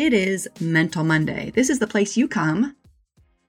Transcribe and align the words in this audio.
It 0.00 0.14
is 0.14 0.48
Mental 0.62 1.04
Monday. 1.04 1.52
This 1.54 1.68
is 1.68 1.78
the 1.78 1.86
place 1.86 2.16
you 2.16 2.26
come 2.26 2.74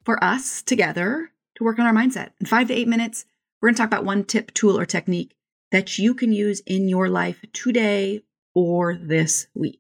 for 0.04 0.22
us 0.22 0.62
together 0.62 1.32
to 1.56 1.64
work 1.64 1.80
on 1.80 1.86
our 1.86 1.94
mindset. 1.94 2.32
In 2.42 2.46
five 2.46 2.68
to 2.68 2.74
eight 2.74 2.90
minutes, 2.90 3.24
we're 3.62 3.70
going 3.70 3.76
to 3.76 3.82
talk 3.82 3.88
about 3.88 4.04
one 4.04 4.26
tip, 4.26 4.54
tool, 4.54 4.78
or 4.78 4.86
technique 4.86 5.34
that 5.72 5.98
you 5.98 6.14
can 6.14 6.34
use 6.34 6.60
in 6.66 6.90
your 6.90 7.08
life 7.08 7.46
today 7.54 8.24
or 8.54 8.98
this 8.98 9.48
week. 9.56 9.80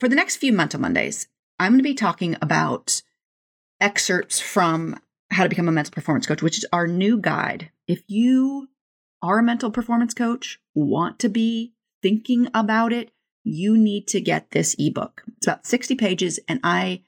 For 0.00 0.08
the 0.08 0.16
next 0.16 0.36
few 0.36 0.50
Mental 0.50 0.80
Mondays, 0.80 1.28
I'm 1.60 1.72
going 1.72 1.80
to 1.80 1.82
be 1.82 1.92
talking 1.92 2.34
about 2.40 3.02
excerpts 3.82 4.40
from 4.40 4.98
How 5.30 5.42
to 5.42 5.50
Become 5.50 5.68
a 5.68 5.72
Mental 5.72 5.92
Performance 5.92 6.26
Coach, 6.26 6.42
which 6.42 6.56
is 6.56 6.66
our 6.72 6.86
new 6.86 7.18
guide. 7.18 7.70
If 7.86 8.02
you 8.06 8.70
are 9.20 9.40
a 9.40 9.42
mental 9.42 9.70
performance 9.70 10.14
coach, 10.14 10.58
want 10.74 11.18
to 11.18 11.28
be 11.28 11.74
thinking 12.00 12.48
about 12.54 12.94
it, 12.94 13.10
you 13.44 13.76
need 13.76 14.08
to 14.08 14.20
get 14.20 14.50
this 14.50 14.74
ebook. 14.78 15.22
It's 15.36 15.46
about 15.46 15.66
60 15.66 15.94
pages, 15.94 16.40
and 16.48 16.58
I 16.62 17.02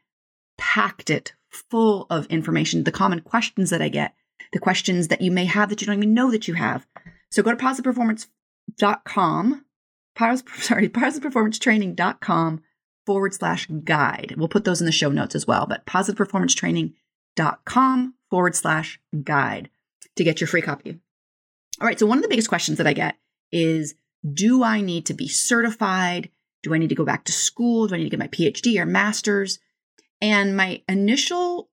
packed 0.59 1.11
it 1.11 1.33
full 1.49 2.07
of 2.11 2.27
information, 2.27 2.85
the 2.85 2.93
common 2.93 3.21
questions 3.21 3.71
that 3.71 3.81
I 3.83 3.89
get, 3.89 4.15
the 4.53 4.59
questions 4.59 5.09
that 5.09 5.21
you 5.21 5.31
may 5.31 5.45
have 5.45 5.69
that 5.69 5.81
you 5.81 5.87
don't 5.87 5.99
even 5.99 6.15
know 6.15 6.31
that 6.31 6.49
you 6.49 6.55
have. 6.55 6.87
So 7.31 7.43
go 7.43 7.51
to 7.51 7.57
positiveperformance.com, 7.57 9.65
sorry, 10.59 10.89
positiveperformancetraining.com 10.89 12.63
forward 13.07 13.35
slash 13.35 13.69
guide. 13.85 14.35
We'll 14.37 14.49
put 14.49 14.65
those 14.65 14.81
in 14.81 14.87
the 14.87 14.93
show 14.93 15.11
notes 15.11 15.35
as 15.35 15.47
well, 15.47 15.67
but 15.67 15.85
positiveperformancetraining.com 15.87 18.15
forward 18.31 18.55
slash 18.55 19.01
guide 19.25 19.71
to 20.17 20.25
get 20.25 20.41
your 20.41 20.49
free 20.49 20.63
copy. 20.63 20.99
All 21.81 21.87
right. 21.87 21.99
So 21.99 22.07
one 22.07 22.19
of 22.19 22.23
the 22.23 22.29
biggest 22.29 22.49
questions 22.49 22.79
that 22.79 22.87
I 22.87 22.93
get 22.93 23.17
is, 23.51 23.95
do 24.29 24.63
I 24.63 24.81
need 24.81 25.07
to 25.07 25.15
be 25.15 25.29
certified? 25.29 26.31
Do 26.63 26.75
I 26.75 26.79
need 26.79 26.89
to 26.89 26.95
go 26.95 27.05
back 27.05 27.25
to 27.25 27.33
school? 27.33 27.87
Do 27.87 27.95
I 27.95 27.99
need 27.99 28.05
to 28.05 28.11
get 28.11 28.19
my 28.19 28.29
PhD 28.29 28.79
or 28.79 28.87
master's? 28.87 29.59
And 30.21 30.57
my 30.57 30.83
initial 30.89 31.71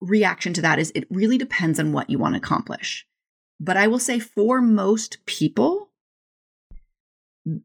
reaction 0.00 0.52
to 0.54 0.62
that 0.62 0.78
is 0.78 0.92
it 0.94 1.06
really 1.10 1.38
depends 1.38 1.78
on 1.78 1.92
what 1.92 2.08
you 2.08 2.18
want 2.18 2.34
to 2.34 2.38
accomplish. 2.38 3.06
But 3.60 3.76
I 3.76 3.88
will 3.88 3.98
say 3.98 4.18
for 4.18 4.60
most 4.60 5.18
people, 5.26 5.90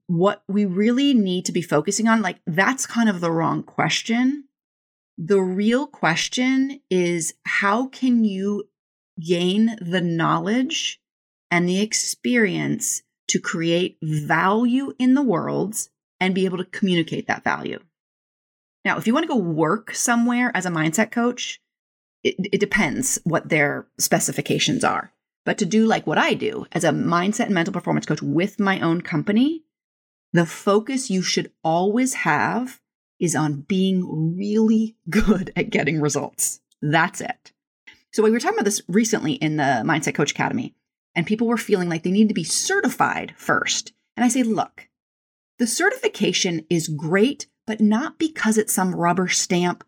what 0.07 0.43
we 0.47 0.65
really 0.65 1.13
need 1.13 1.45
to 1.45 1.51
be 1.51 1.61
focusing 1.61 2.07
on, 2.07 2.21
like 2.21 2.39
that's 2.47 2.85
kind 2.85 3.09
of 3.09 3.21
the 3.21 3.31
wrong 3.31 3.63
question. 3.63 4.45
The 5.17 5.41
real 5.41 5.85
question 5.87 6.79
is 6.89 7.33
how 7.45 7.87
can 7.87 8.23
you 8.23 8.69
gain 9.19 9.75
the 9.79 10.01
knowledge 10.01 10.99
and 11.51 11.69
the 11.69 11.81
experience 11.81 13.03
to 13.29 13.39
create 13.39 13.97
value 14.01 14.93
in 14.99 15.13
the 15.13 15.21
world 15.21 15.75
and 16.19 16.35
be 16.35 16.45
able 16.45 16.57
to 16.57 16.65
communicate 16.65 17.27
that 17.27 17.43
value. 17.43 17.79
Now, 18.85 18.97
if 18.97 19.07
you 19.07 19.13
want 19.13 19.23
to 19.23 19.33
go 19.33 19.37
work 19.37 19.95
somewhere 19.95 20.51
as 20.53 20.65
a 20.65 20.69
mindset 20.69 21.11
coach, 21.11 21.61
it, 22.23 22.35
it, 22.53 22.59
depends 22.59 23.19
what 23.23 23.49
their 23.49 23.87
specifications 23.97 24.83
are. 24.83 25.11
But 25.45 25.57
to 25.57 25.65
do 25.65 25.85
like 25.85 26.07
what 26.07 26.17
I 26.17 26.33
do 26.33 26.65
as 26.71 26.83
a 26.83 26.89
mindset 26.89 27.45
and 27.45 27.53
mental 27.53 27.73
performance 27.73 28.05
coach 28.05 28.21
with 28.21 28.59
my 28.59 28.79
own 28.79 29.01
company, 29.01 29.63
the 30.31 30.45
focus 30.45 31.09
you 31.09 31.21
should 31.21 31.51
always 31.63 32.13
have 32.13 32.79
is 33.19 33.35
on 33.35 33.61
being 33.61 34.35
really 34.37 34.95
good 35.09 35.51
at 35.55 35.69
getting 35.69 36.01
results. 36.01 36.61
That's 36.81 37.21
it. 37.21 37.51
So 38.11 38.21
we 38.21 38.31
were 38.31 38.39
talking 38.39 38.57
about 38.57 38.65
this 38.65 38.81
recently 38.87 39.33
in 39.33 39.57
the 39.57 39.83
Mindset 39.85 40.13
Coach 40.13 40.31
Academy 40.31 40.75
and 41.15 41.27
people 41.27 41.47
were 41.47 41.57
feeling 41.57 41.89
like 41.89 42.03
they 42.03 42.11
need 42.11 42.27
to 42.27 42.33
be 42.33 42.43
certified 42.43 43.33
first. 43.37 43.93
And 44.15 44.23
I 44.23 44.27
say, 44.27 44.43
look, 44.43 44.87
the 45.59 45.67
certification 45.67 46.65
is 46.69 46.87
great, 46.87 47.47
but 47.67 47.79
not 47.79 48.17
because 48.17 48.57
it's 48.57 48.73
some 48.73 48.95
rubber 48.95 49.27
stamp. 49.27 49.83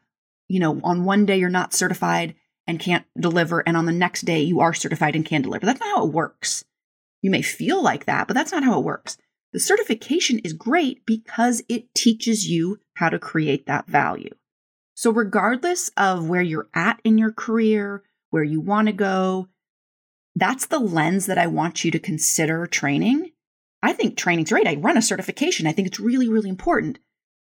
You 0.48 0.60
know, 0.60 0.80
on 0.84 1.06
one 1.06 1.26
day 1.26 1.38
you're 1.38 1.50
not 1.50 1.74
certified 1.74 2.36
and 2.68 2.80
can't 2.80 3.06
deliver, 3.20 3.60
and 3.68 3.78
on 3.78 3.86
the 3.86 3.92
next 3.92 4.22
day 4.22 4.42
you 4.42 4.60
are 4.60 4.74
certified 4.74 5.16
and 5.16 5.26
can 5.26 5.42
deliver. 5.42 5.66
That's 5.66 5.80
not 5.80 5.96
how 5.96 6.06
it 6.06 6.14
works. 6.14 6.66
You 7.22 7.32
may 7.32 7.42
feel 7.42 7.82
like 7.82 8.06
that, 8.06 8.28
but 8.28 8.34
that's 8.36 8.52
not 8.52 8.64
how 8.64 8.80
it 8.80 8.86
works. 8.86 9.18
The 9.54 9.60
certification 9.60 10.40
is 10.40 10.54
great 10.54 11.06
because 11.06 11.64
it 11.70 11.94
teaches 11.96 12.48
you 12.50 12.80
how 12.96 13.10
to 13.10 13.18
create 13.18 13.66
that 13.68 13.88
value. 13.88 14.34
So, 14.96 15.12
regardless 15.12 15.90
of 15.98 16.30
where 16.30 16.42
you're 16.42 16.70
at 16.74 17.00
in 17.04 17.18
your 17.18 17.32
career, 17.32 18.04
where 18.30 18.44
you 18.44 18.62
want 18.62 18.88
to 18.88 18.94
go, 18.94 19.48
that's 20.36 20.66
the 20.66 20.80
lens 20.80 21.28
that 21.28 21.38
I 21.38 21.48
want 21.48 21.86
you 21.86 21.92
to 21.92 22.00
consider 22.00 22.68
training. 22.68 23.32
I 23.82 23.94
think 23.94 24.18
training's 24.18 24.50
great. 24.50 24.68
I 24.68 24.76
run 24.76 24.98
a 24.98 25.02
certification. 25.02 25.68
I 25.68 25.72
think 25.72 25.88
it's 25.88 26.00
really, 26.00 26.28
really 26.28 26.50
important. 26.50 27.00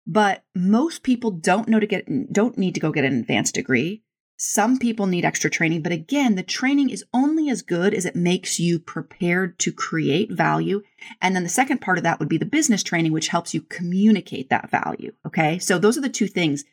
But 0.07 0.45
most 0.55 1.03
people 1.03 1.31
don't 1.31 1.69
know 1.69 1.81
to 1.81 1.87
get 1.87 2.33
don't 2.33 2.57
need 2.57 2.75
to 2.75 2.81
go 2.81 2.93
get 2.93 3.05
an 3.05 3.19
advanced 3.19 3.55
degree. 3.55 4.03
Some 4.41 4.79
people 4.79 5.07
need 5.07 5.25
extra 5.25 5.51
training, 5.51 5.83
but 5.83 5.91
again, 5.91 6.37
the 6.37 6.45
training 6.45 6.91
is 6.91 7.05
only 7.13 7.51
as 7.51 7.61
good 7.61 7.93
as 7.93 8.05
it 8.05 8.15
makes 8.15 8.61
you 8.61 8.79
prepared 8.79 9.59
to 9.59 9.73
create 9.73 10.31
value. 10.31 10.83
And 11.21 11.35
then 11.35 11.43
the 11.43 11.49
second 11.49 11.81
part 11.81 11.99
of 11.99 12.05
that 12.05 12.21
would 12.21 12.29
be 12.29 12.39
the 12.39 12.47
business 12.47 12.85
training, 12.85 13.11
which 13.11 13.29
helps 13.29 13.53
you 13.53 13.63
communicate 13.63 14.49
that 14.49 14.71
value. 14.71 15.13
Okay. 15.27 15.59
So 15.59 15.77
those 15.77 15.99
are 15.99 16.03
the 16.03 16.09
two 16.09 16.29
things 16.29 16.65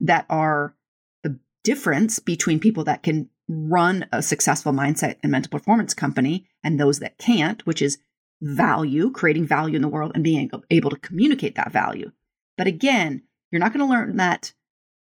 that 0.00 0.26
are 0.28 0.74
the 1.22 1.38
difference 1.62 2.18
between 2.18 2.58
people 2.58 2.82
that 2.84 3.04
can 3.04 3.30
run 3.48 4.06
a 4.12 4.22
successful 4.22 4.72
mindset 4.72 5.16
and 5.22 5.32
mental 5.32 5.50
performance 5.50 5.94
company 5.94 6.46
and 6.62 6.78
those 6.78 7.00
that 7.00 7.18
can't, 7.18 7.64
which 7.66 7.82
is 7.82 7.98
value, 8.40 9.10
creating 9.10 9.46
value 9.46 9.76
in 9.76 9.82
the 9.82 9.88
world 9.88 10.12
and 10.14 10.24
being 10.24 10.50
able 10.70 10.90
to 10.90 10.96
communicate 10.96 11.54
that 11.54 11.72
value. 11.72 12.10
But 12.56 12.66
again, 12.66 13.22
you're 13.50 13.60
not 13.60 13.72
going 13.72 13.86
to 13.86 13.90
learn 13.90 14.16
that 14.16 14.52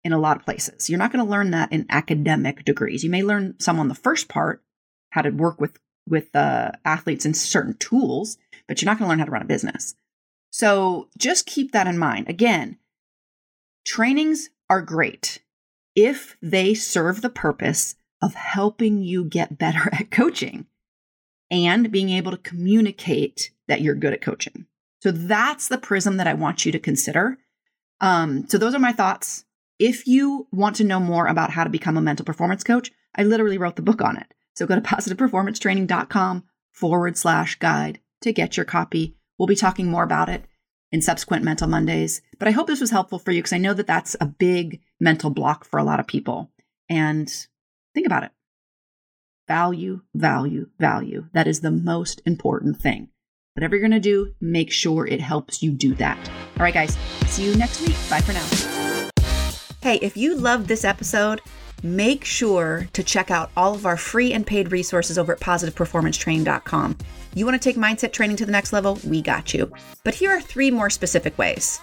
in 0.04 0.14
a 0.14 0.20
lot 0.20 0.38
of 0.38 0.46
places. 0.46 0.90
You're 0.90 1.00
not 1.00 1.12
going 1.12 1.24
to 1.24 1.32
learn 1.32 1.52
that 1.52 1.72
in 1.72 1.86
academic 1.90 2.66
degrees. 2.66 3.04
You 3.04 3.10
may 3.10 3.24
learn 3.24 3.56
some 3.60 3.80
on 3.80 3.88
the 3.88 3.96
first 3.96 4.28
part, 4.28 4.64
how 5.12 5.22
to 5.22 5.30
work 5.30 5.60
with 5.60 5.80
with 6.08 6.36
uh, 6.36 6.72
athletes 6.84 7.26
and 7.26 7.38
certain 7.38 7.76
tools, 7.78 8.38
but 8.68 8.82
you're 8.82 8.88
not 8.88 8.98
going 8.98 9.06
to 9.06 9.10
learn 9.10 9.20
how 9.20 9.26
to 9.26 9.32
run 9.32 9.44
a 9.44 9.46
business. 9.46 9.94
So 10.50 11.10
just 11.18 11.46
keep 11.46 11.72
that 11.72 11.88
in 11.88 11.98
mind. 11.98 12.28
Again, 12.28 12.78
trainings 13.86 14.50
are 14.70 14.82
great 14.82 15.40
if 15.96 16.38
they 16.42 16.74
serve 16.74 17.22
the 17.22 17.30
purpose 17.30 17.96
of 18.22 18.34
helping 18.36 19.02
you 19.02 19.26
get 19.26 19.58
better 19.58 19.90
at 19.94 20.12
coaching 20.12 20.68
and 21.50 21.92
being 21.92 22.10
able 22.10 22.32
to 22.32 22.38
communicate 22.38 23.52
that 23.68 23.82
you're 23.82 23.96
good 23.96 24.14
at 24.14 24.22
coaching. 24.22 24.66
So 25.02 25.12
that's 25.12 25.68
the 25.68 25.78
prism 25.78 26.18
that 26.18 26.28
I 26.28 26.34
want 26.34 26.66
you 26.66 26.72
to 26.72 26.80
consider. 26.80 27.38
Um, 28.00 28.48
so 28.48 28.58
those 28.58 28.76
are 28.76 28.80
my 28.80 28.94
thoughts. 28.94 29.46
If 29.80 30.08
you 30.08 30.48
want 30.52 30.76
to 30.78 30.84
know 30.84 31.00
more 31.00 31.28
about 31.28 31.52
how 31.52 31.64
to 31.64 31.70
become 31.70 31.98
a 31.98 32.02
mental 32.02 32.26
performance 32.26 32.64
coach, 32.64 32.92
I 33.16 33.24
literally 33.24 33.58
wrote 33.58 33.76
the 33.76 33.82
book 33.82 34.02
on 34.02 34.18
it. 34.18 34.34
So 34.54 34.66
go 34.66 34.76
to 34.76 34.82
positiveperformancetraining.com 34.82 36.44
forward 36.72 37.18
slash 37.18 37.56
guide 37.56 38.00
to 38.22 38.32
get 38.32 38.58
your 38.58 38.66
copy. 38.66 39.16
We'll 39.38 39.48
be 39.48 39.56
talking 39.56 39.88
more 39.88 40.04
about 40.04 40.30
it 40.30 40.46
in 40.92 41.02
subsequent 41.02 41.44
Mental 41.44 41.68
Mondays. 41.68 42.22
But 42.38 42.48
I 42.48 42.52
hope 42.52 42.68
this 42.68 42.82
was 42.82 42.92
helpful 42.92 43.20
for 43.20 43.32
you 43.32 43.40
because 43.40 43.54
I 43.54 43.58
know 43.58 43.74
that 43.74 43.88
that's 43.88 44.16
a 44.22 44.26
big 44.26 44.82
mental 45.00 45.30
block 45.30 45.66
for 45.66 45.80
a 45.80 45.84
lot 45.84 46.00
of 46.00 46.08
people. 46.08 46.52
And 46.90 47.32
Think 47.94 48.06
about 48.06 48.24
it. 48.24 48.32
Value, 49.48 50.02
value, 50.14 50.70
value. 50.80 51.28
That 51.34 51.48
is 51.48 51.60
the 51.62 51.72
most 51.72 52.22
important 52.26 52.78
thing. 52.78 53.10
Whatever 53.56 53.76
you're 53.76 53.88
going 53.88 53.92
to 53.92 54.00
do, 54.00 54.34
make 54.40 54.72
sure 54.72 55.06
it 55.06 55.20
helps 55.20 55.62
you 55.62 55.72
do 55.72 55.94
that. 55.96 56.18
All 56.58 56.64
right, 56.64 56.74
guys. 56.74 56.98
See 57.28 57.46
you 57.46 57.56
next 57.58 57.82
week. 57.82 57.98
Bye 58.10 58.22
for 58.22 58.32
now. 58.32 59.10
Hey, 59.82 59.98
if 59.98 60.16
you 60.16 60.36
loved 60.36 60.68
this 60.68 60.86
episode, 60.86 61.42
make 61.84 62.24
sure 62.24 62.88
to 62.94 63.04
check 63.04 63.30
out 63.30 63.52
all 63.58 63.74
of 63.74 63.86
our 63.86 63.98
free 63.98 64.32
and 64.32 64.48
paid 64.48 64.72
resources 64.72 65.18
over 65.18 65.34
at 65.34 65.40
positiveperformancetraining.com. 65.42 66.98
You 67.34 67.46
want 67.46 67.62
to 67.62 67.70
take 67.70 67.78
mindset 67.78 68.14
training 68.14 68.38
to 68.38 68.46
the 68.46 68.52
next 68.52 68.72
level? 68.72 69.00
We 69.06 69.22
got 69.22 69.54
you. 69.54 69.72
But 70.06 70.16
here 70.16 70.32
are 70.32 70.42
three 70.42 70.72
more 70.72 70.90
specific 70.90 71.38
ways. 71.38 71.82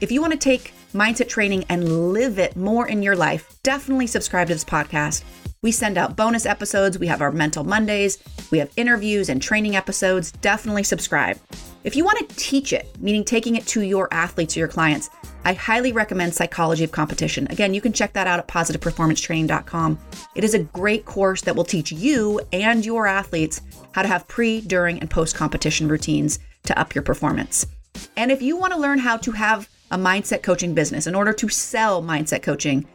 If 0.00 0.10
you 0.10 0.20
want 0.20 0.32
to 0.32 0.38
take 0.38 0.72
mindset 0.94 1.28
training 1.28 1.64
and 1.68 2.12
live 2.12 2.38
it 2.38 2.56
more 2.56 2.88
in 2.88 3.02
your 3.02 3.16
life, 3.16 3.58
definitely 3.62 4.06
subscribe 4.06 4.48
to 4.48 4.54
this 4.54 4.64
podcast 4.64 5.22
we 5.62 5.70
send 5.70 5.98
out 5.98 6.16
bonus 6.16 6.46
episodes. 6.46 6.98
We 6.98 7.06
have 7.08 7.20
our 7.20 7.30
Mental 7.30 7.64
Mondays. 7.64 8.16
We 8.50 8.56
have 8.58 8.70
interviews 8.78 9.28
and 9.28 9.42
training 9.42 9.76
episodes. 9.76 10.32
Definitely 10.32 10.84
subscribe. 10.84 11.38
If 11.84 11.94
you 11.94 12.02
want 12.02 12.18
to 12.18 12.36
teach 12.36 12.72
it, 12.72 12.88
meaning 12.98 13.24
taking 13.24 13.56
it 13.56 13.66
to 13.66 13.82
your 13.82 14.08
athletes 14.10 14.56
or 14.56 14.60
your 14.60 14.68
clients, 14.68 15.10
I 15.44 15.52
highly 15.52 15.92
recommend 15.92 16.34
Psychology 16.34 16.84
of 16.84 16.92
Competition. 16.92 17.46
Again, 17.50 17.74
you 17.74 17.82
can 17.82 17.92
check 17.92 18.14
that 18.14 18.26
out 18.26 18.38
at 18.38 18.48
positiveperformancetraining.com. 18.48 19.98
It 20.34 20.44
is 20.44 20.54
a 20.54 20.60
great 20.60 21.04
course 21.04 21.42
that 21.42 21.54
will 21.54 21.64
teach 21.64 21.92
you 21.92 22.40
and 22.54 22.84
your 22.84 23.06
athletes 23.06 23.60
how 23.92 24.00
to 24.00 24.08
have 24.08 24.26
pre, 24.28 24.62
during, 24.62 24.98
and 25.00 25.10
post 25.10 25.36
competition 25.36 25.88
routines 25.88 26.38
to 26.64 26.78
up 26.78 26.94
your 26.94 27.02
performance. 27.02 27.66
And 28.16 28.32
if 28.32 28.40
you 28.40 28.56
want 28.56 28.72
to 28.72 28.78
learn 28.78 28.98
how 28.98 29.18
to 29.18 29.32
have 29.32 29.68
a 29.90 29.98
mindset 29.98 30.42
coaching 30.42 30.72
business 30.72 31.06
in 31.06 31.14
order 31.14 31.34
to 31.34 31.48
sell 31.50 32.02
mindset 32.02 32.42
coaching, 32.42 32.86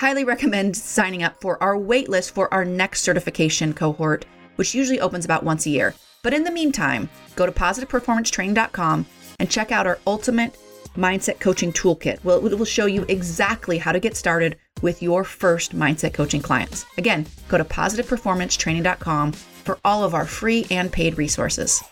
highly 0.00 0.24
recommend 0.24 0.74
signing 0.74 1.22
up 1.22 1.38
for 1.42 1.62
our 1.62 1.76
waitlist 1.76 2.32
for 2.32 2.52
our 2.54 2.64
next 2.64 3.02
certification 3.02 3.74
cohort, 3.74 4.24
which 4.56 4.74
usually 4.74 4.98
opens 4.98 5.26
about 5.26 5.44
once 5.44 5.66
a 5.66 5.70
year. 5.70 5.94
But 6.22 6.32
in 6.32 6.42
the 6.42 6.50
meantime, 6.50 7.10
go 7.36 7.44
to 7.44 7.52
positiveperformancetraining.com 7.52 9.04
and 9.38 9.50
check 9.50 9.70
out 9.70 9.86
our 9.86 9.98
ultimate 10.06 10.56
mindset 10.96 11.38
coaching 11.38 11.70
toolkit. 11.70 12.24
Well, 12.24 12.46
it 12.46 12.58
will 12.58 12.64
show 12.64 12.86
you 12.86 13.04
exactly 13.08 13.76
how 13.76 13.92
to 13.92 14.00
get 14.00 14.16
started 14.16 14.56
with 14.80 15.02
your 15.02 15.22
first 15.22 15.76
mindset 15.76 16.14
coaching 16.14 16.40
clients. 16.40 16.86
Again, 16.96 17.26
go 17.48 17.58
to 17.58 17.64
positiveperformancetraining.com 17.64 19.32
for 19.32 19.78
all 19.84 20.02
of 20.02 20.14
our 20.14 20.24
free 20.24 20.66
and 20.70 20.90
paid 20.90 21.18
resources. 21.18 21.82